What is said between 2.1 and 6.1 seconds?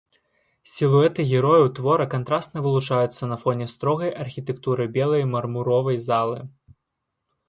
кантрасна вылучаюцца на фоне строгай архітэктуры белай мармуровай